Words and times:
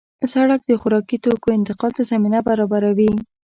سړک 0.33 0.61
د 0.65 0.71
خوراکي 0.81 1.17
توکو 1.23 1.47
انتقال 1.57 1.91
ته 1.97 2.03
زمینه 2.11 2.39
برابروي. 2.47 3.11